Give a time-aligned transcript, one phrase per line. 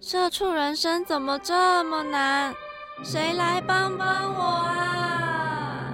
[0.00, 2.54] 社畜人生怎么这么难？
[3.02, 5.92] 谁来帮帮我啊！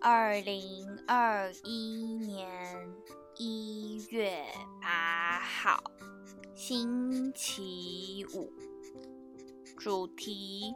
[0.00, 2.48] 二零二一年
[3.36, 4.44] 一月
[4.82, 5.82] 八号，
[6.54, 8.52] 星期五，
[9.78, 10.74] 主题：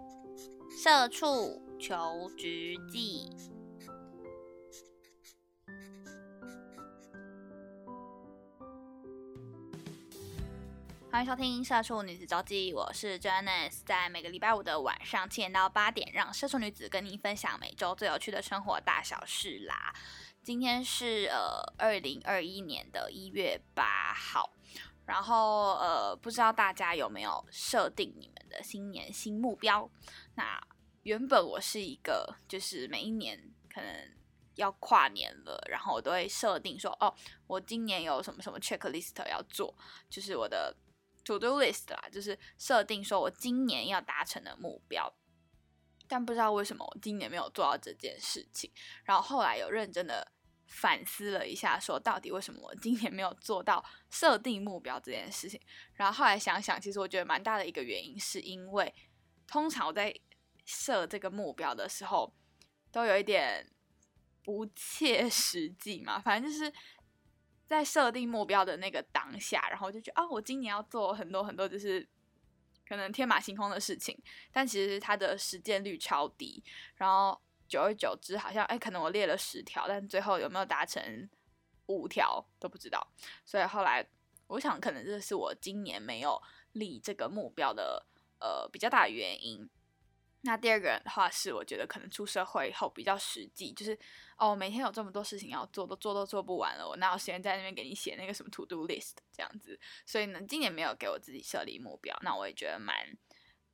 [0.70, 3.28] 社畜求职记。
[11.18, 19.92] 欢迎收听《社畜女子周记》，我是 Janice，在每个礼拜五的晚上七点到八点，让社畜女子跟您分享每周最有趣的生活大小事啦。
[20.44, 24.48] 今天是呃二零二一年的一月八号，
[25.06, 29.90] 然后呃不知道大家有没有设定你们的新年新目标？
[30.36, 30.64] 那
[31.02, 33.36] 原本我是一个，就是每一年
[33.74, 33.90] 可能
[34.54, 37.12] 要跨年了，然后我都会设定说，哦，
[37.48, 39.74] 我今年有什么什么 checklist 要做，
[40.08, 40.72] 就是我的。
[41.28, 45.12] To do list 啦，就是设定说我今年要达成的目标，
[46.08, 48.72] 但不知道为什么我今年没有做到这件事情。
[49.04, 50.32] 然后后来有认真的
[50.68, 55.60] 反思了一下，说到底为什么我今年没有做到设定目标这件事情。
[55.92, 58.94] 然后后来想想，其实我觉得蛮大的一个原因，是因为
[59.46, 60.18] 通常我在
[60.64, 62.34] 设这个目标的时候，
[62.90, 63.70] 都有一点
[64.42, 66.72] 不切实际嘛，反正就是。
[67.68, 72.08] 在设定目标的那个当下，然后就觉得啊，我今年要做很多很多，就是
[72.88, 74.18] 可能天马行空的事情，
[74.50, 76.64] 但其实它的实践率超低。
[76.96, 81.28] 然后久而久之，好像哎，可能我列了十条，但最后有没有达成
[81.86, 83.06] 五条都不知道。
[83.44, 84.02] 所以后来
[84.46, 86.40] 我想，可能这是我今年没有
[86.72, 88.06] 立这个目标的
[88.40, 89.68] 呃比较大的原因。
[90.48, 93.96] 那第二个的话是，我觉得可能出社会后比较实际，就是
[94.38, 99.78] 哦，每天有这么多事情要做，都做都做不完了，我哪有时间在那边给你写那个什么 to do list 这样子？
[100.06, 102.96] 所以呢，今年没有给我自己设立目标，那我也觉得蛮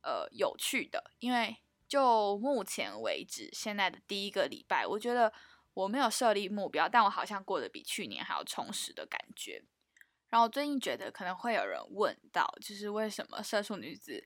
[0.01, 1.55] 呃有趣的，因为
[1.87, 5.31] 就目前为止，现在的第一个礼拜，我觉得
[5.73, 9.63] 我没有设立目标，但我好像过得比去年还要充实的感觉。
[10.27, 14.21] 然后最近觉得可能会有人问到，就是为什么社畜女子？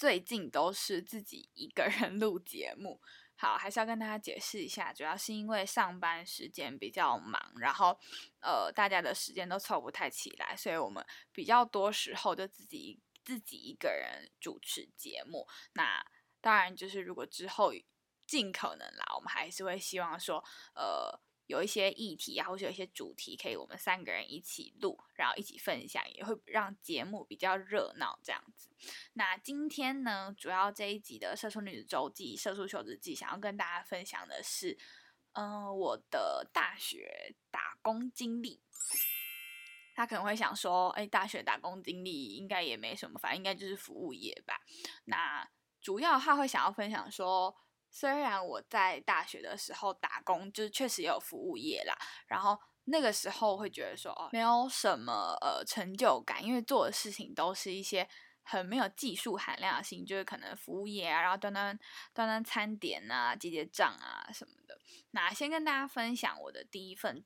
[0.00, 2.98] 最近都是自己一个人录节目，
[3.36, 8.00] 好，还是要跟大家解释一下，主要是因为上班时间比较忙，然后
[8.40, 15.46] 呃，大家的时间都凑不太起来，所以我们比较多时候就自己自己一个人主持节目。
[15.74, 16.02] 那
[16.40, 17.70] 当然就是如果之后
[18.26, 20.42] 尽可能啦，我们还是会希望说，
[20.74, 21.20] 呃。
[21.50, 28.70] 有一些议题啊，或者有一些主题，可以我们三个人一起录，然后一起分享，也会让节目比较热闹这样子。
[29.14, 34.78] 那今天呢，主要这一集的《社畜女子周记》《社畜求职记》，想要跟大家分享的是，
[35.32, 38.62] 嗯，我的大学打工经历。
[39.96, 44.60] 他可能会想说，哎，大学打工经历应该也没什么，反正应该就是服务业吧。
[45.06, 45.50] 那
[45.80, 47.56] 主要他会想要分享说。
[47.90, 51.94] 虽然我在大学的时候打工，就是确实也有服务业啦，
[52.26, 58.08] 然后那个时候会觉得说，哦，没有什么呃成就感，因为做的事情都是一些
[58.42, 61.78] 很没有技术含量的事情，就是可能服务业啊，然后端端
[62.14, 64.78] 端端餐点啊，结结账啊什么的。
[65.10, 67.24] 那先跟大家分享我的第一份。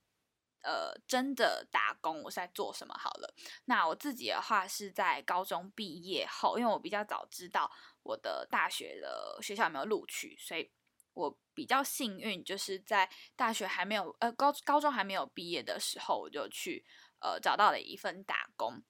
[0.66, 3.34] 呃，真的打工我是在做什么好了？
[3.66, 7.70] 那我自己的话是在高中毕业后，因为我比较早知道
[8.04, 10.70] 我的大学的学校有没有录取，所以
[11.14, 16.84] 我比较幸运，就是在大学还没有呃高高中还没有毕业的时候，我就去
[17.20, 18.80] 呃找到了一份打工。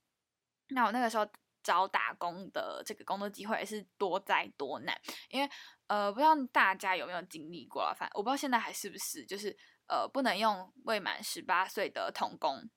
[0.69, 1.27] 那我那个时候
[1.63, 5.01] 找打工的这个工作机会是多灾多难，
[5.31, 5.49] 因为
[5.87, 7.95] 呃不知道大家有没有经历过啊？
[7.97, 9.57] 反正我不知道现在还是不是，就是。
[9.87, 12.71] 呃，不能用未满十八岁的童工，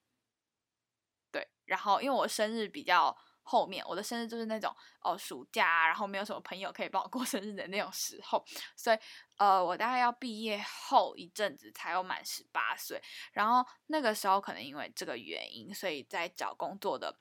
[1.32, 1.48] 对。
[1.64, 3.18] 然后，因为我生日比较
[3.48, 8.44] 后面，我的生日就是那种哦，暑假，然后没有什么朋友可以帮我过 生日的那种时候，
[8.76, 8.98] 所以
[9.38, 13.02] 呃，我大概要毕业后一阵子才有满十八岁。
[13.32, 17.18] 然后那个时候可能因为这个原因，所以在找工作的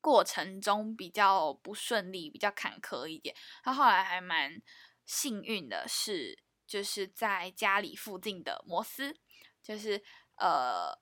[0.00, 3.34] 过程中比较不顺利，比较坎坷一点。
[3.62, 4.62] 他后来还蛮
[5.04, 6.44] 幸运的是。
[6.70, 9.18] 就是在家里附近的摩斯，
[9.60, 10.00] 就是
[10.36, 10.96] 呃，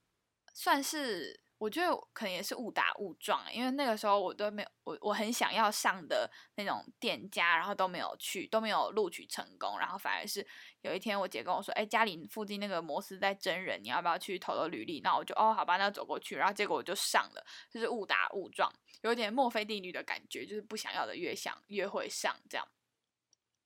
[0.54, 10.46] 算是我觉得可能也是误打误撞、因为那个时候我都没有，我我很想要上的那种店家，然后都没有去，都没有录取成功，然后反而是
[10.82, 15.00] 有一天我姐跟我说，哎、家里附近那个摩斯在真人，你要不要去投投履历？
[15.00, 18.72] 那我就哦，好吧，那走过去，然后结果我就上了，就是误打误撞，
[19.02, 22.66] 有点墨菲定律的感觉，就是不想要的越想越会上这样。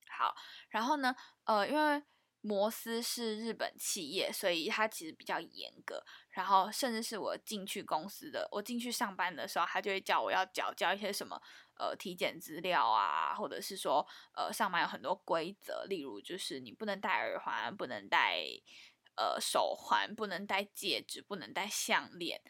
[0.09, 0.35] 好，
[0.71, 1.15] 然后呢，
[1.45, 2.03] 呃，因为
[2.43, 6.05] 摩斯是日本企业，所以它其实比较严格。
[6.29, 11.41] 然后甚至是我进去公司的，我进去上班的时候，他就会叫我要缴交一些什么
[11.79, 18.45] 呃体检资料啊，或者是说呃上班有很多规则，例如就是你不能戴耳环，不能戴
[19.17, 22.43] 呃手环，不能戴戒指，不能戴项链。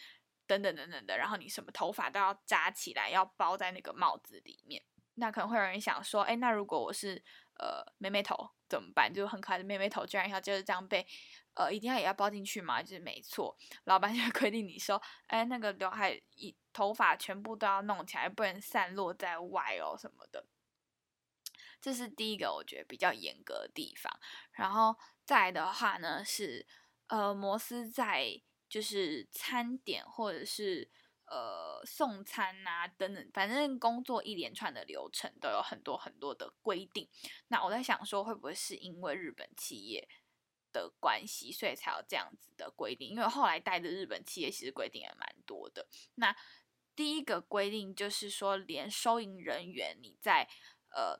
[0.44, 4.82] 等等等等的，然后你什么头发都要扎起来，要包在那个帽子里面。
[5.14, 7.22] 那可能会有人想说，哎，那如果我是
[7.58, 9.12] 呃妹妹头怎么办？
[9.12, 11.06] 就很可爱的妹妹头，居然要就是这样被
[11.54, 12.82] 呃一定要也要包进去吗？
[12.82, 20.46] 就是没错，老板就规定你说，哎，那个刘海一头发全部都要弄起来，不能散落在外哦什么的。
[21.81, 24.12] 这是第一个我觉得比较严格的地方。
[24.52, 26.66] 然后再的话呢是，
[27.08, 30.90] 呃，摩斯在就是餐点或者是
[31.32, 37.08] 呃送餐啊等等，反正工作一连串的流程都有很多很多的规定。
[37.49, 40.06] 那我在想说，会不会是因为日本企业
[40.73, 43.08] 的关系，所以才有这样子的规定？
[43.08, 45.88] 因为后来带的日本企业其实规定也蛮多的。
[46.17, 46.37] 那
[46.94, 50.46] 第一个规定就是说，连收银人员你在
[50.90, 51.19] 呃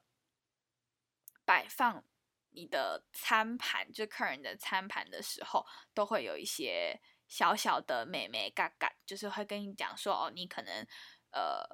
[1.47, 2.05] 摆放
[2.51, 7.01] 你的餐盘，就客人的餐盘的时候，都会有一些
[7.33, 10.87] 小小的美眉嘎嘎，就是会跟你讲说，哦，你可能
[11.31, 11.67] 呃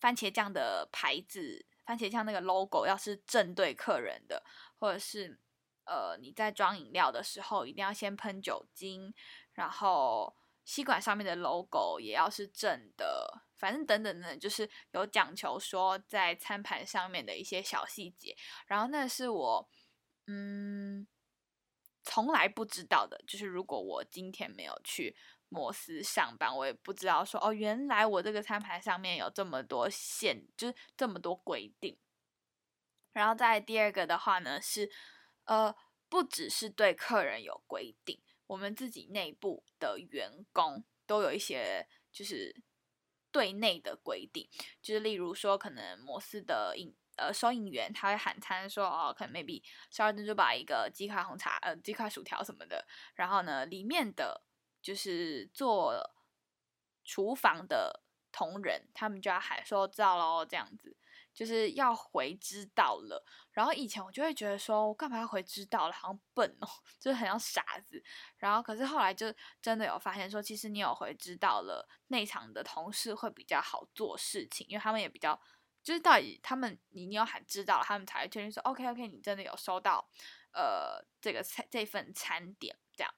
[0.00, 4.42] 番茄酱的牌子，番茄酱那个 logo 要是正对客人的，
[4.78, 5.38] 或者是
[5.84, 9.12] 呃你在装饮料的时候，一定要先喷酒精，
[9.52, 10.34] 然后
[10.64, 18.34] 吸管上面的 logo 也要是正的，反正等等等，就是有讲求说在餐盘上面的一些小细节，
[18.66, 19.68] 然后那是我
[20.26, 21.06] 嗯
[22.06, 25.16] 从来不知道的，就是如果我今天没有去
[25.48, 31.98] 摩斯上班，我也不知道说哦，原来我这个餐盘上面有这么多限，就是这么多规定。
[33.12, 34.88] 然后再第二个的话呢是，
[35.46, 35.74] 呃，
[36.08, 38.22] 不只是对客人有规定。
[38.46, 42.54] 我们自己内部的员工都有一些就是
[43.32, 44.48] 对内的规定，
[44.80, 54.42] 就是例如说，可能摩斯的饮呃收银员他会喊餐说哦，可能 maybe 十二珍珠把一个鸡块红茶呃鸡块薯条什么的，然后呢里面的
[54.80, 55.94] 就是做
[57.04, 60.96] 厨房的同仁，他们就要喊说知道喽这样子。
[61.36, 66.66] 就是要回知道了，然后以前我就会觉得说，我干嘛要回知道了，好像笨哦，
[66.98, 68.02] 就是很像傻子。
[68.38, 69.26] 然后可是后来就
[69.60, 75.38] 真的有发现说，其实你有回知道了，内场的同事会比较好做事情，因为他们也比较，
[75.86, 80.04] 就是到底他们你你有喊知道，他们才会确定说，OK OK，你真的有收到
[80.52, 83.14] 呃这个餐这份餐点这样。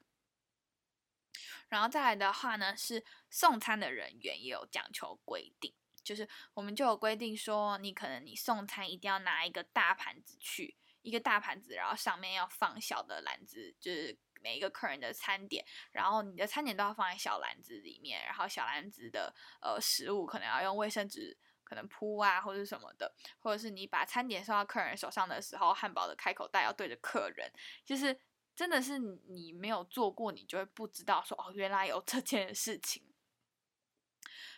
[1.69, 5.73] 然后再来的话呢，是送餐的人员也有讲求规定。
[6.03, 21.35] 就是我们就有规定说，你可能你送餐一定要拿一个大盘子去，一个大盘子，然后上面要放小的篮子，就是每一个客人的餐点，然后你的餐点都要放在小篮子里面，然后小篮子的呃食物可能要用卫生纸
[21.69, 27.51] 可能铺啊或者什么的，或者是你把餐点送到客人手上的时候，汉堡的开口袋要对着客人，
[27.85, 28.19] 就是
[28.55, 33.03] 真的是你没有做过，你就会不知道说哦，原来有这件事情。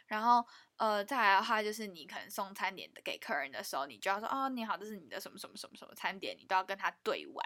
[0.07, 7.45] 然后，呃，再来的话就是你可能送餐点给客人的时候，你就要说哦，你好，这是你的什么什么什么什么餐点，你都要跟他对完。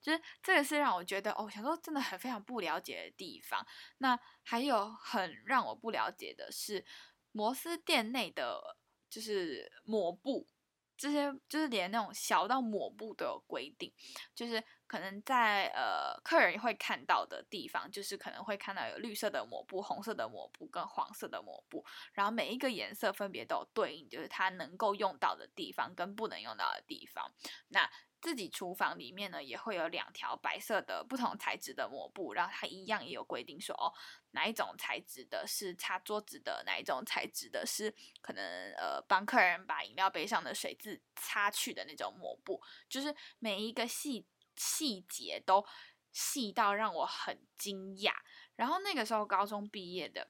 [0.00, 3.66] 就是这个是让我觉得哦，想说真的很非常不了解的地方。
[3.98, 6.86] 那还有很让我不了解的是，
[7.32, 8.78] 摩斯店内的
[9.16, 10.46] 就是抹布，
[10.94, 13.90] 这些就是连那种小到抹布都有规定，
[14.34, 21.82] 就是可能在呃客人会看到的地方，就是可能会看到有绿色的抹布、红色的抹布跟黄色的抹布，
[22.12, 27.32] 然后每一个颜色分别都有对应，就是它能够用到的地方跟不能用到的地方。
[27.68, 27.90] 那
[28.26, 33.94] 自己厨房里面呢，也会有两条白色的不同材质的抹布，然后它一样也有规定说，哦，
[34.32, 38.42] 哪一种材质的是擦桌子的，哪一种材质的是可能
[38.72, 45.64] 呃帮客人把饮料杯上的水渍擦去的那种抹布，就是每一个细细节都
[46.10, 48.10] 细到让我很惊讶。
[48.56, 50.28] 然后那个时候高中毕业的。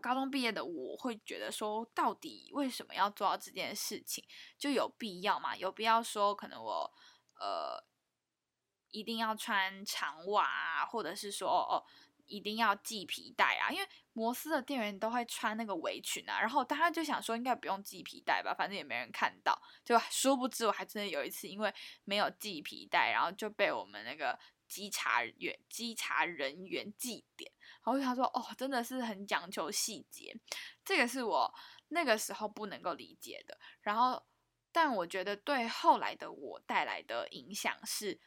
[0.00, 4.24] 高中毕业的我会觉得说，到底为什么要做到这件事情？
[4.58, 5.56] 就有必要吗？
[5.56, 6.92] 有必要说，可能我
[7.40, 7.82] 呃
[8.90, 11.84] 一定要穿长袜啊，或者是说哦，
[12.26, 21.74] 一定要系皮带啊，因为摩斯的店员都会穿那个围裙啊，然后大家就想说应该不用系皮带吧，反正也没人看到，就殊不知我还真的有一次因为
[22.04, 27.50] 没有系皮带，然后就被我们那个稽查员稽查人员记点，
[27.84, 30.34] 然后他说哦，真的是很讲究细节，
[30.84, 31.54] 这个是我
[31.88, 34.24] 那个时候不能够理解的，然后
[34.72, 38.20] 但我觉得对后来的我带来的影响是，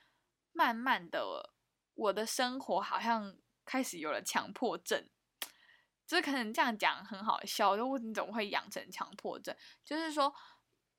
[0.52, 1.54] 慢慢的
[1.96, 3.38] 我的生活好像。
[3.70, 5.10] 开始有了强迫症，
[6.06, 9.54] 就是可能这样讲很好笑，就你怎么会养成强迫症？
[9.84, 10.34] 就是说，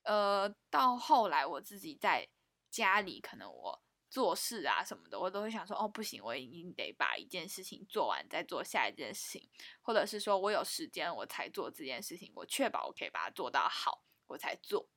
[0.03, 2.29] 呃，到后来我自己在
[2.69, 9.49] 家里，可能我做事啊什么的，我都会想说，哦，不行，我一定得把一件事情做完，再做下一件事情，
[9.81, 14.89] 或者是说我有时间我才做这件事情，我确保我可以把它做到好，我才做。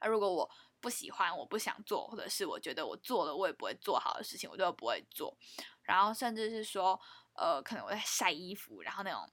[0.00, 0.48] 那如果我
[0.80, 5.36] 不喜欢，我不想做，或者是我觉得我做了我也不会做好的事情，我就不会做。
[5.82, 7.00] 然后甚至是说，
[7.34, 9.28] 呃，可能我在晒衣服，然后那种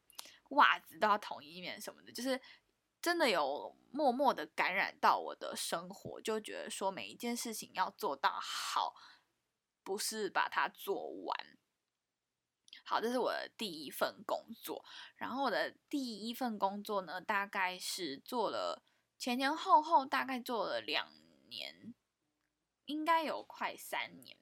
[0.49, 2.41] 袜子都要统一面什么的，就是
[3.05, 8.95] 真的有默默的感染到我的生活，就觉得说每一件事情要做到好，
[9.83, 11.57] 不是把它做完。
[12.83, 14.83] 好，这是我的第一份工作。
[15.17, 18.81] 然后我的第一份工作呢，大概是做了
[19.19, 21.13] 前前后后大概做了两
[21.47, 21.93] 年，
[22.85, 24.35] 应该有快三年。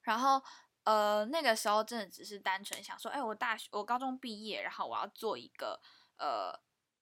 [0.00, 0.42] 然后，
[0.84, 5.82] 呃，那个时候真的只是单纯想说，哎，我大学我高中毕业，然后我要做一个
[6.18, 6.52] 呃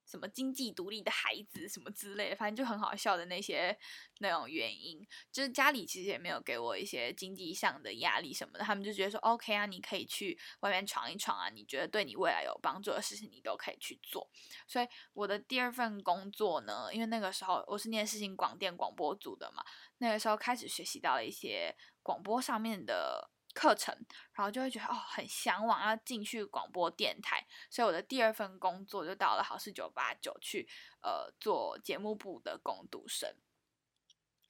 [0.05, 3.79] 什么经济独立的孩子什么之类的，反正就很好笑的那些
[4.19, 5.07] 那种原因。
[5.31, 14.29] 就是家里其实也没有给我一些经济上的压力什么的，他们就觉得说，OK 啊，你可以去外面闯一闯啊，你觉得对你未来有帮助的事情，你都可以去做。
[14.67, 19.65] 所以我的第二份工作呢，因为那个时候我是念事情广电广播组的嘛，
[19.99, 21.75] 那个时候开始学习到了一些。
[22.05, 23.95] 广播上面的课程，
[24.33, 30.69] 然后就会觉得哦，很向往要进去广播电台，所以我的第二份工作就到了好事九八九去，
[31.03, 33.35] 呃，做节目部的工读生。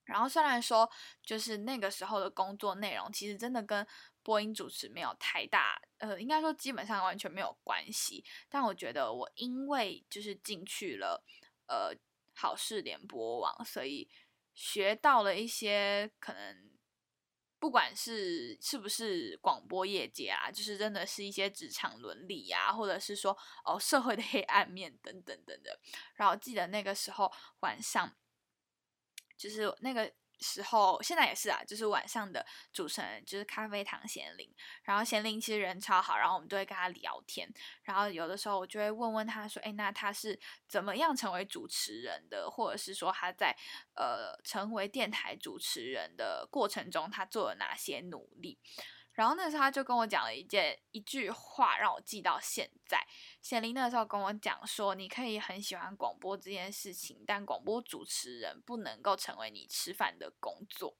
[0.05, 0.91] 然后虽然说，
[1.23, 3.87] 就是那个时候的工作内容其实真的跟
[4.23, 8.25] 播音主持没有太大，呃，应该说基本上完全没有关系。
[8.49, 11.25] 但我觉得我因为就是进去了，
[11.67, 11.95] 呃，
[12.35, 14.09] 好事联播网，所以
[14.55, 16.73] 学到了一些可能。
[17.63, 25.73] 不管是是不是广播业界啊，就是真的是一些职场伦理啊，或者是说哦社会的黑暗面等等等等。
[26.17, 28.17] 然后记得那个时候晚上，
[29.37, 30.13] 就是那个。
[30.43, 37.49] 时候，现在也是啊，就是晚上的主持人就是咖啡糖贤玲，然后贤玲其实人超好，然后我们都会跟他聊天，
[37.85, 43.57] 然后有的时候我就会问问他说，哎，那他是怎么样成为主持人的，或者是说他在
[43.95, 48.59] 呃成为电台主持人的过程中，他做了哪些努力？
[49.23, 53.07] 然后那时候他就跟我讲了一件一句话，让我记到现在。
[53.41, 60.97] 显灵那时候跟我讲说，你可以很喜欢广播这件事情，但广播主持人不能够成为你吃饭的工作。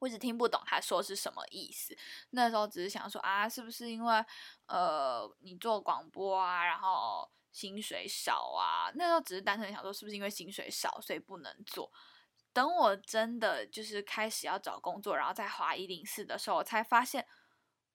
[0.00, 1.96] 我一直听不懂他说是什么意思。
[2.30, 4.24] 那时候只是想说啊，是不是因为
[4.66, 8.90] 呃你做广播啊，然后薪水少啊？
[8.96, 11.92] 那时候只是单纯想说，是不是因为薪水少，所以不能做？
[12.56, 17.26] 等我真的就是开始要找工作，然后再划一零四的时候，我才发现，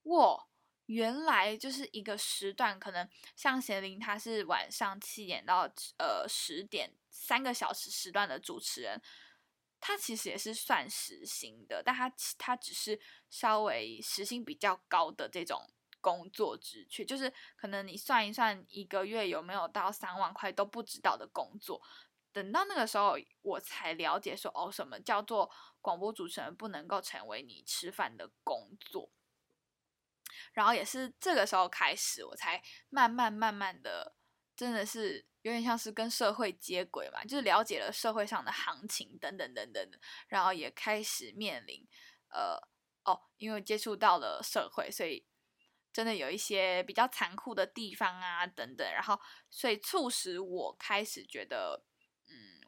[0.03, 0.47] 哇，
[0.85, 9.01] 原来就是一个时段，可能像贤玲，他是晚上七点到呃十点三个小时时段的主持人，
[9.79, 13.01] 他其实也是算时薪的，但他他只是
[13.31, 15.59] 稍微时薪比较高的这种
[16.01, 21.81] 工作职缺，就是可能你算一算一个月有没有到三万块都不知道的工作。
[22.33, 29.11] 等到那个时候，我才了解说，哦，什么叫做广播主持人不能够成为你吃饭的工作。
[30.53, 34.15] 然后也是这个时候开始，我才慢慢慢慢的，
[34.55, 41.85] 真的是有点像是跟社会接轨嘛，就是了解了社会上的行情等等等等的，然后也开始面临，
[42.29, 42.55] 呃，
[43.03, 45.25] 哦，因为接触到了社会，所以
[45.91, 49.19] 真的有一些比较残酷的地方啊，等等，然后
[49.49, 51.83] 所以促使我开始觉得。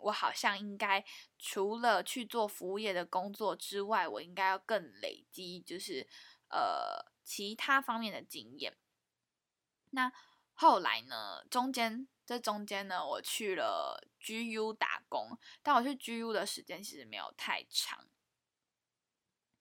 [0.04, 1.04] 我好像应该
[1.40, 6.08] 除了去做服务业的工作之外，我应该要更累积，就是
[6.50, 8.78] 呃其他方面的经验。
[9.92, 10.12] 那
[10.54, 11.44] 后来呢？
[11.50, 18.08] 中间这中间呢，我去了 GU 打工，但我去 GU 的时间其实没有太长。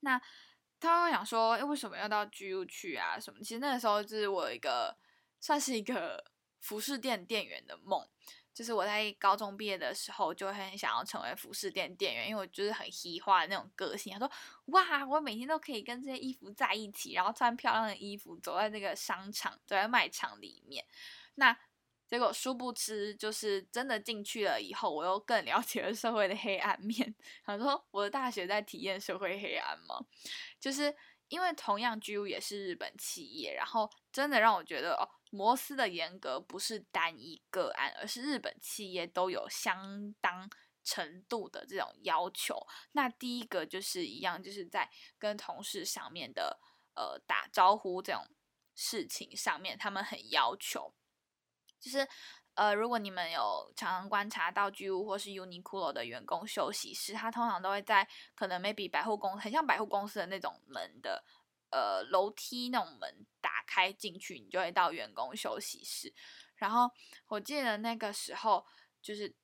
[0.01, 0.21] 那
[0.81, 3.19] 他会想说，哎，为什么要到 GU 去啊？
[3.19, 3.41] 什么？
[3.41, 4.97] 其实那个时候就是我一个
[5.41, 8.09] 算是一个服饰店店员的梦。
[8.55, 14.13] 就是我在高中毕业的时候，就很想要成为服饰店店员，因为我就是很嘻化的那种个性。
[14.13, 14.31] 他说
[14.67, 20.85] ：“哇，我每天都可以跟这些衣服在一起，然后穿漂亮的衣服，走在那个商场，走在卖场里面。”
[21.37, 21.57] 那
[22.07, 27.15] 结果殊不知，就是真的进去了以后，我又更了解了社会的黑暗面。
[27.47, 30.05] 他说：“我的大学在体验社会黑暗吗？”
[30.61, 30.95] 就是
[31.29, 35.09] 因为同样 GU 也是日本企业，然后真的让我觉得哦。
[35.35, 40.51] 摩斯的严格不是单一个案，而是日本企业都有相当
[40.85, 42.67] 程度的这种要求。
[42.93, 46.61] 那第一个就是一样，就是在跟同事上面的
[46.95, 48.29] 呃打招呼这种
[48.75, 50.93] 事情上面，他们很要求。
[51.81, 52.07] 就是
[52.53, 61.25] 呃，如果你们有常常观察到居屋或是 Uniqlo 的员工休息室，他通常都会在可能 maybe 百货公很像百货公司的那种门的。
[61.73, 66.13] 呃，楼梯那种门打开进去，你就会到员工休息室。
[66.57, 66.91] 然后
[67.29, 68.65] 我记得那个时候，
[69.01, 69.35] 就是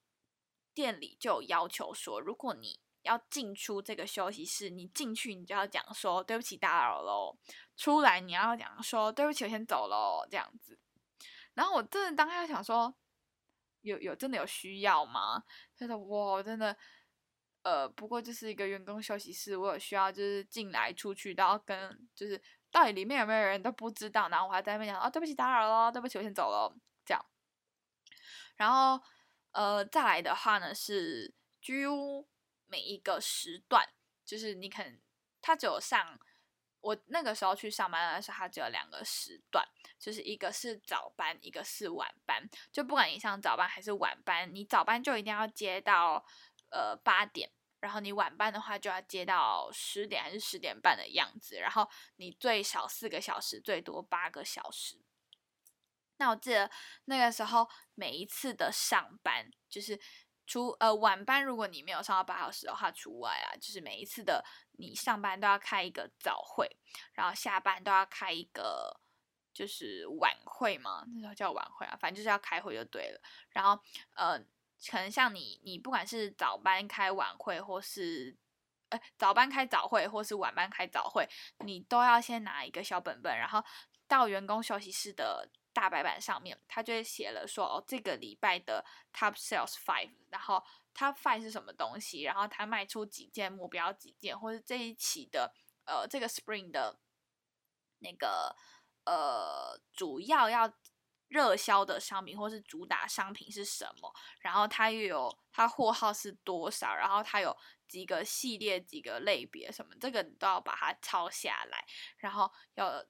[0.75, 7.39] 店里就有要求说，如果你要进出这个休息室，你进去你就要讲说对不起打扰喽，
[7.77, 10.79] 出来你要讲说对不起我先走喽这样子。
[11.55, 12.95] 然后我真的当下想说，
[13.81, 15.43] 有有真的有需要吗？
[15.75, 16.77] 觉得哇，真的。
[17.69, 27.23] 呃，不过就是一个员工休息室，我有需要就是进来出去然后跟，就是到底里面有没有人都不知道，然后我还在那边讲哦，对不起打扰了，对不起我先走了这样。
[28.57, 28.99] 然后
[29.53, 32.27] 呃再来的话呢是居屋
[32.67, 33.87] 每一个时段，
[34.25, 34.99] 就是你可能
[35.43, 36.19] 他只有上
[36.81, 39.63] 我那个时候去上班的时候，他只有两个时段，
[39.99, 42.49] 就是一个是早班，一个是晚班。
[42.73, 46.25] 就不管你上早班还是晚班，你早班就一定要接到
[46.71, 47.51] 呃八点。
[47.81, 55.01] 然后你晚班的话就要接到十点还是十点半的样子，然后你最少四个小时，最多八个小时。
[56.17, 56.69] 那我记得
[57.05, 60.01] 那个时候每一次的上班，就是
[60.45, 66.69] 除呃晚班，如果你没有上到八小时的话除外啊，就是每一次的你上班都要开一个早会，
[67.13, 69.01] 然后下班都要开一个
[69.55, 73.21] 就是晚会嘛，那时候叫晚会啊，反正就是要开会就对了。
[73.51, 73.81] 然后
[74.17, 74.45] 呃。
[74.91, 78.37] 可能像你，你不管是早班开晚会，或是，
[78.91, 81.29] 呃，早班开早会，或是晚班开早会，
[81.65, 83.63] 你都要先拿一个小本本，然后
[84.07, 90.63] 到员工休息室的大白板上面，他就会写了说，哦，这个礼拜的 top sales five，然后
[90.95, 95.53] top five 是什么东西，然后他卖出几件目标几件，或是这一期的，
[95.87, 97.01] 呃，这个 spring 的
[97.99, 98.55] 那个，
[99.05, 100.73] 呃，主要要。
[101.29, 104.13] 热销的商品或是主打商品是什么？
[104.41, 106.95] 然后它又有它货号是多少？
[106.95, 109.95] 然后它有几个系列、几个类别什么？
[110.01, 111.85] 这个你都要把它抄下来。
[112.17, 113.05] 然后要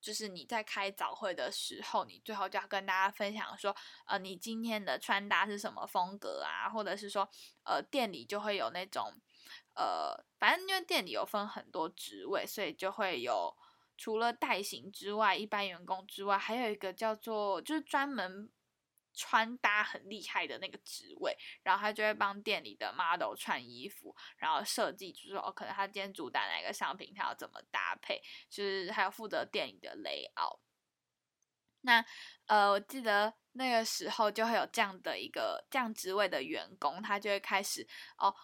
[0.00, 3.74] 就是你在开早会的时候，你最后就要跟大家分享说，
[4.06, 6.68] 呃，你今天的穿搭是什么风格啊？
[6.68, 7.28] 或者是说，
[7.64, 9.12] 呃，店里就会有那种，
[9.74, 13.56] 呃，反正因为店里有分很多职位，所以就会有。
[13.96, 18.50] 除了代行之外，一般员工之外，还有一个叫做就是专门
[19.12, 30.58] 穿搭很厉害的那个职位，然后他就会帮店里的 model 穿衣服，然后设计，就是说哦，可能他今天主打哪个商品，他要怎么搭配，就是还有负责店里的 layout。
[31.82, 32.04] 那
[32.46, 37.86] 呃，我记得那个时候就会有这样的一个这样职位的员工，他就会开始
[38.18, 38.34] 哦。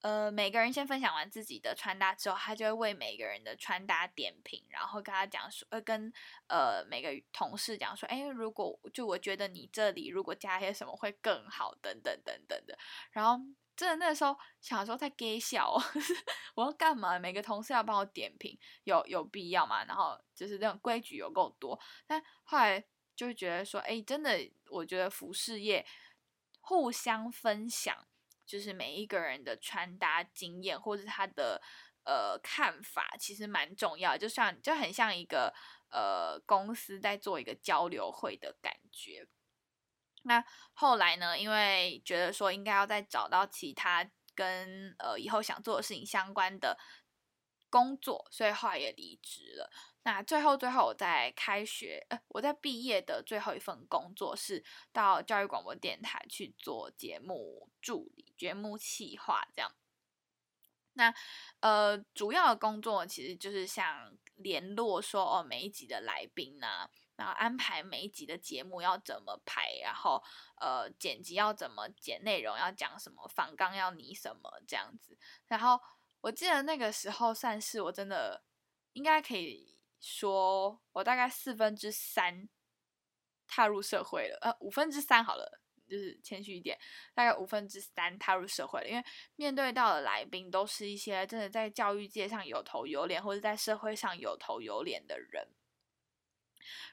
[0.00, 6.12] 呃，每个人先分享完自己的穿搭之后，他就会为每个人的穿搭点评，然后跟他讲说，呃，跟
[6.46, 12.78] 呃每个同事讲说，哎，如果就我觉得你这里如果加些什么会更好，等等等等的。
[13.10, 13.44] 然后
[13.76, 15.82] 真的那时候想说在给笑，哦
[16.54, 17.18] 我要干嘛？
[17.18, 19.84] 每个同事要帮我点评，有有必要吗？
[19.84, 21.78] 然后就是那种规矩有够多。
[22.06, 22.84] 但后来
[23.16, 24.38] 就会觉得说，哎，真的，
[24.70, 25.84] 我觉得服饰业
[26.60, 28.07] 互相分享。
[28.48, 31.60] 就是每一个人的穿搭经验或者他的
[32.04, 35.54] 呃看法，其实蛮重要，就像就很像一个
[35.90, 39.28] 呃公司在做一个交流会的感觉。
[40.22, 46.78] 那后来呢，因为觉得说应该要再找到其他跟呃以后想做的事情相关的
[47.70, 49.70] 工作，所以后来也离职了。
[50.10, 59.70] 那最后，最后我在开学，呃，我在毕业的最后一份工作是到教育广播电台去做节目助理、节目企划这样。
[60.94, 61.14] 那
[61.60, 70.24] 呃，主要的工作其实就是像联络说哦，每一集的来宾呐，然后安排每一集的节目要怎么排，然后
[70.58, 75.18] 呃，剪辑要怎么剪内容，要讲什么，访纲要拟什么这样子。
[75.48, 75.78] 然后
[76.22, 78.42] 我记得那个时候算是我真的
[78.94, 79.76] 应该可以。
[80.00, 82.48] 说我大概四分之三
[83.46, 86.78] 踏入社会了，呃，五分之三好了，就是谦虚一点，
[87.14, 88.88] 大概五分之三踏入社会了。
[88.88, 89.04] 因为
[89.36, 95.48] 面对到的来宾都是一些真的在教育界上有头有脸，或者在社会上有头有脸的人。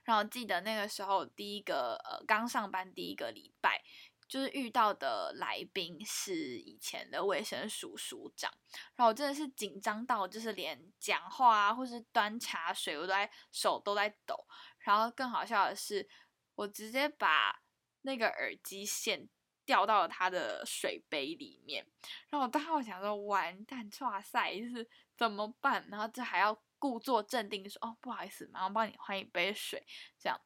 [0.06, 3.84] 然后记得那个时候，第一个呃刚上班第一个礼拜，
[4.28, 8.52] 就是遇到的来宾是以前的卫生署署长，
[8.96, 14.36] 然后我真的是紧张到就是连讲话啊，或是端茶水，我都在手都在抖。
[14.80, 16.08] 然后更好笑的是，
[16.56, 17.62] 我直接把
[18.02, 19.28] 那个耳机线
[19.66, 21.86] 掉到了他的水杯里面，
[22.30, 25.88] 然后我当时我想说完蛋，哇塞，就是怎么办？
[25.90, 26.60] 然后这还要。
[26.78, 29.84] 故作镇定说：“哦，不好意思，马上帮你换一杯水。”
[30.20, 30.40] 这样，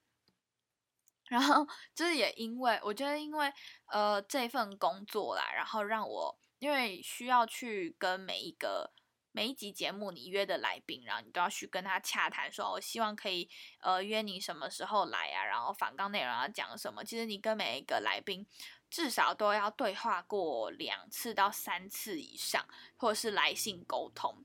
[1.29, 1.65] 然后
[1.95, 3.51] 就是也因为我觉得，因为
[3.85, 8.91] 呃这份工作啦，然后让我因为需要去跟每一个
[9.31, 17.03] 每一集节目你约的来宾，然后你都要去跟他洽谈，说我希望可以呃约你什么时候来啊，然后访纲内容要讲什么。
[17.05, 18.45] 其实你跟每一个来宾
[18.89, 22.65] 至少都要对话过两次到三次以上，
[22.97, 24.43] 或者是来信沟通。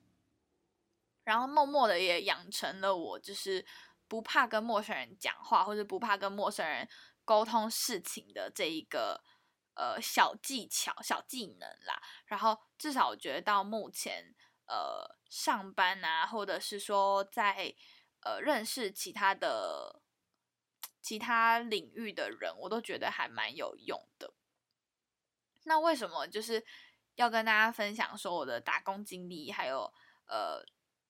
[1.24, 3.64] 然后默默的也养成了我，就是
[4.06, 6.88] 不怕跟陌生人讲话，或者不怕跟陌生人
[7.24, 9.22] 沟通事情的这一个
[9.74, 12.00] 呃小技巧、小技能啦。
[12.26, 14.34] 然后至少我觉得到目前，
[14.66, 17.74] 呃，上班啊，或者是说在
[18.20, 20.02] 呃认识其他的
[21.00, 24.34] 其他领域的人，我都觉得还蛮有用的。
[25.64, 26.64] 那为什么就是
[27.14, 29.92] 要跟大家分享说我的打工经历，还有
[30.26, 30.64] 呃？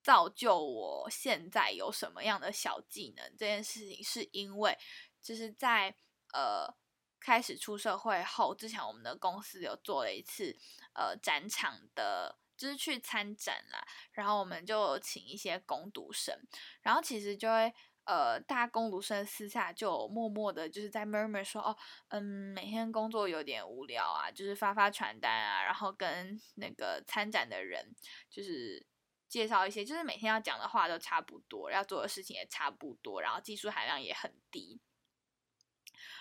[0.04, 4.76] 造就我现在有什么样的小技能这件事情，是因为
[5.22, 5.96] 就是在
[6.34, 6.70] 呃
[7.18, 10.54] 开始出社会后，之前我们的公司有做了一次
[10.92, 16.38] 呃展场的，就是去参展啦，然后我们就请一些攻读生，
[16.82, 17.72] 然后其实就会
[18.04, 21.74] 呃大家攻读生私下就默默的就是在 murmur 说哦，
[22.08, 27.96] 嗯，每天工作有点无聊啊，就是发发传单啊，然后跟那个参展的人
[28.28, 28.86] 就是。
[29.34, 34.80] 介绍一些，就是每天要讲的话都差不多，要做的事情也差不多，然后技术含量也很低，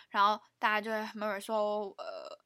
[0.10, 2.44] 然后大家就会慢慢说，呃，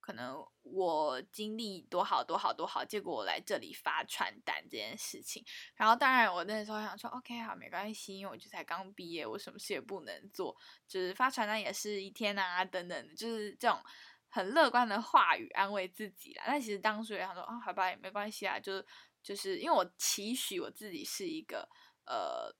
[0.00, 5.44] 可能我经历多好多好多好，结果我来这里发传单这件事情，
[5.76, 10.56] 然后当然我那时候想说，OK 好，没关系，因为我就才刚毕业，我什么事也不能做，
[10.88, 13.80] 就是发传单也是一天啊，等等，就是这种
[14.28, 16.42] 很乐观的话语安慰自己啦。
[16.48, 18.84] 但其实当时也想说，啊，好吧，也没关系啊，就是。
[19.22, 21.68] 就是因为我期许我自己是一个
[22.06, 22.54] 呃，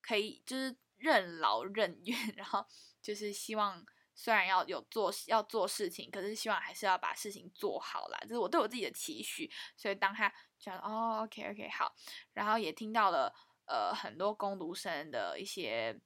[0.00, 2.64] 可以就是任劳任怨， 然后
[3.02, 3.84] 就是希望
[4.14, 8.18] 虽然要有做要做事情，可是希望还是要把事情做好啦。
[8.22, 9.50] 这是我对我自己的期许。
[9.76, 11.94] 所以当他讲哦，OK OK 好，
[12.32, 13.34] 然后也听到了
[13.66, 16.00] 呃很多攻读生的一些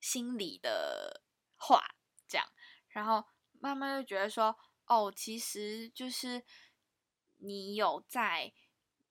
[0.00, 1.22] 心理的
[1.56, 1.84] 话，
[2.28, 2.46] 这样，
[2.88, 6.44] 然后慢慢就觉得说哦，其实就是。
[7.40, 8.52] 你有在，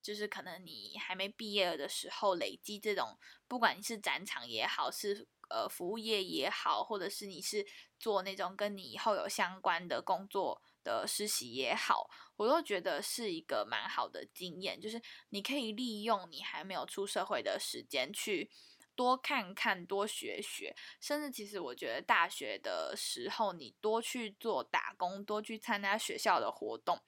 [0.02, 7.66] 就是可能你还没毕业的时候累积这种，不管你是展场也好，是呃服务业也好，或者是你是
[8.00, 14.80] 做那种跟你以后有相关的工作的实习也好，我都觉得是一个蛮好的经验。
[14.80, 18.50] 就是你可以利用你还没有出社会的时间去
[18.96, 27.02] 多看看、多学学，甚至其实我觉得大学的时候你多去做打工，多去参加学校的活动。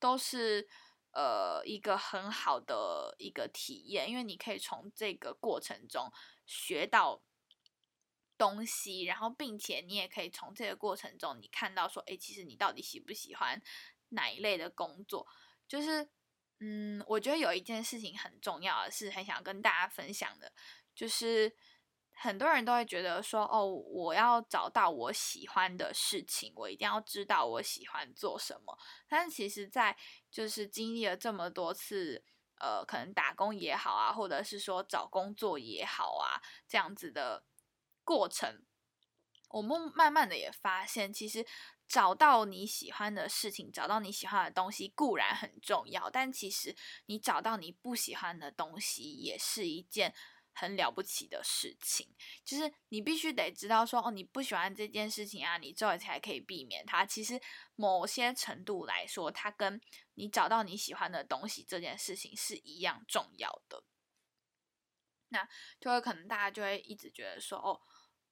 [0.00, 0.68] 都是
[1.12, 6.10] 呃一个很好的一个体验，因为你可以从这个过程中
[6.46, 7.22] 学到
[8.36, 13.62] 东西，然后并且你也可以从这个过程中你看到说，哎，其实你到底喜不喜欢
[14.08, 15.28] 哪一类的工作？
[15.68, 16.08] 就是
[16.58, 20.52] 嗯，我觉得有一件事情很重要是，很想跟大家分享的，
[20.94, 21.54] 就是。
[22.22, 28.78] 很多人都会觉得说，哦，我要找到我喜欢的事情，我一定要知道我喜欢做什么。
[29.08, 29.96] 但其实，在
[30.30, 32.22] 就是经历了这么多次，
[32.60, 37.42] 呃，可能打工也好啊，或者是说找工作也好啊，这样子的
[38.04, 38.66] 过程，
[39.48, 41.46] 我们慢慢的也发现，其实
[41.88, 50.14] 找到你喜欢的事情，找到你喜欢的东西固然很重要，但其实你找到你不喜欢的东西，也是一件。
[50.60, 52.06] 很了不起的事情，
[52.44, 57.06] 就是你必须得知道说，哦，你不喜欢这件事情啊，你之后才可以避免它。
[57.06, 57.40] 其实
[57.76, 59.80] 某些程度来说，它跟
[60.16, 63.82] 你找到你喜欢的东西这件事情是一样重要的。
[65.30, 65.48] 那
[65.80, 67.80] 就会可能大家就会一直觉得说，哦，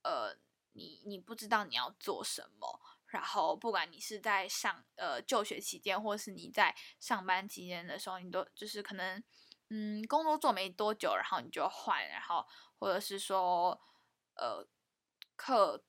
[0.03, 0.39] 呃，
[0.73, 9.25] 你你不知道你要做什么，然后不管你是在上呃就学期间，或是你在上班期间的时候，你都就是可能。
[9.71, 12.47] 嗯，工作做没多久，然后你就换，然后
[12.79, 13.79] 或者是说，
[14.35, 14.67] 呃，
[15.37, 15.83] 课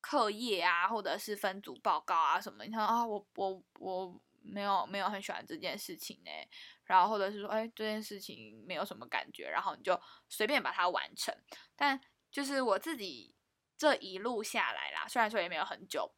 [0.00, 6.30] 课业啊，或者是分组报告啊什么，你看啊，我我我没有没有很喜欢这件事情呢，
[6.84, 11.36] 然后或者是说，哎，这件事情没有什么感觉，然后你就随便把它完成。
[11.74, 13.34] 但就是我自己
[13.76, 16.14] 这一路下来啦，虽然说也没有很久，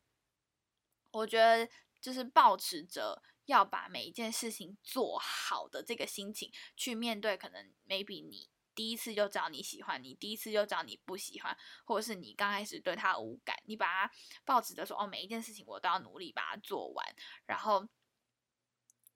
[1.11, 1.69] 我觉得
[2.01, 8.51] 就是保持着要把每一件事情做好的这个心情去面对，可能 maybe 你。
[8.75, 17.05] 第一次就知道你喜欢，你第一次就知道你不喜欢，或者是你刚开始对他无感，你把它抱持的说哦，每一件事情我都要努力把它做完，
[17.47, 17.89] 然后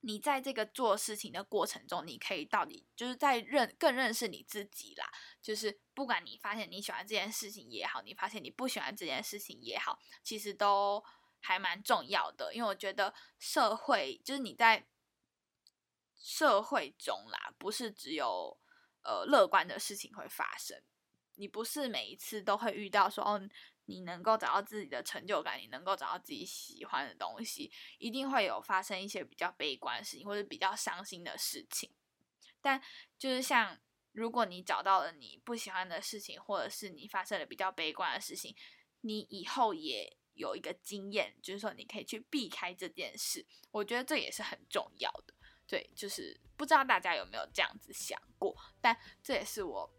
[0.00, 5.08] 你在这个做事情的过程中，你可以到底就是在认更认识你自己啦。
[5.40, 11.04] 就是不管你发现你喜欢这件事情也好，你发现你不喜欢这件事情也好，其实都
[11.42, 14.86] 还蛮重要的，因为我觉得社会就是你在
[16.16, 18.58] 社会中啦，不是只有。
[19.04, 20.80] 呃，乐观的事情会发生。
[21.34, 23.48] 你不是每一次都会遇到说哦，
[23.86, 31.90] 你能够找到自己的成就感，你能够找到自己喜欢的东西，一定会有发生一些比较悲观的事情或者比较伤心的事情。
[32.60, 32.80] 但
[33.18, 33.76] 就是像，
[34.12, 38.54] 如果你找到了你不喜欢的事情，或者是你发生了比较悲观的事情，
[39.00, 43.44] 你以后也有一个经验，就是说你可以去避开这件事。
[43.70, 45.34] 我觉得这也是很重要的。
[45.66, 49.90] 对，就是不知道大家有没有这样子想过，但这也是我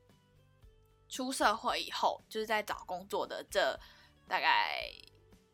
[1.10, 3.80] 出社会以后，就是在找工作的这
[4.28, 4.92] 大概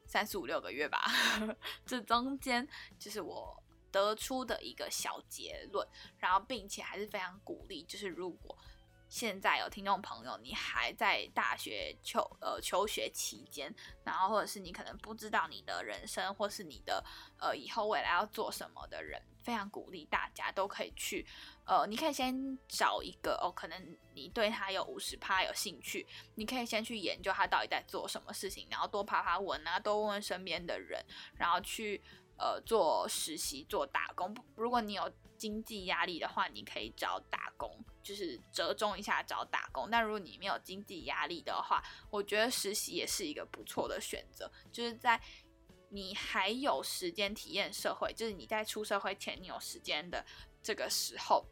[0.05, 1.05] 三四五六个月吧，
[1.85, 2.67] 这中间
[2.99, 5.87] 就是我得出的一个小结论，
[6.17, 8.57] 然后并且还是非常鼓励，就是如果。
[9.09, 17.03] 现在有听众朋友，你还在大学求呃求学期间，然后或者是你可能不知道你的人生，或是你的
[17.39, 21.25] 呃以后未来要做什么的人，非常鼓励大家都可以去
[21.65, 31.03] 呃，你可以先找一个哦，可能你对他有五十趴有兴趣，你可以先去研究他到底在做什么事情，然后多爬爬文啊，多问问身边的人，
[31.35, 31.99] 然后去
[32.37, 34.35] 呃做实习做打工。
[34.55, 37.83] 如果你有经济压力的话，你可以找打工。
[38.01, 44.51] 就是折中一下找打工，但如果你没有经济压力的话，我觉得实习也是一个不错的选择。
[44.71, 45.21] 就是在
[45.89, 50.25] 你还有时间体验社会，就是你在出社会前你有时间的
[50.63, 51.45] 这个时候，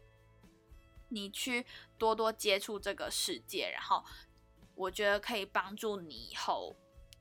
[1.09, 1.63] 你去
[1.97, 4.03] 多多接触这个世界，然后
[4.73, 6.75] 我觉得可以帮助你以后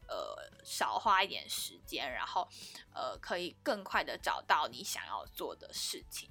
[0.08, 2.48] 呃少花一点时间，然后
[2.94, 6.30] 呃可以更快的找到你想要做的事情。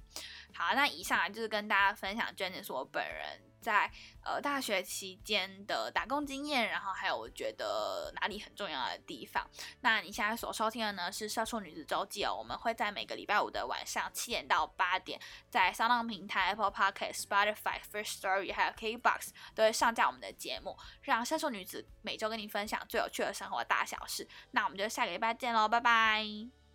[0.54, 3.90] 好，那以上就是跟大家分享真的是我本人在
[4.22, 9.44] 呃大学期间的打工经验，然后还有我觉得哪里很重要的地方。
[9.80, 24.28] 那你现在所收听的呢是《社畜女子周记》哦，我们会在每个礼拜五的晚上七点到八点，在商浪平台、Apple Podcast、Spotify、First Story 还有 KBox 都会上架我们的节目，让社畜女子每周跟你分享最有趣的生活大小事。
[24.52, 26.65] 那我们就下个礼拜见喽，拜拜。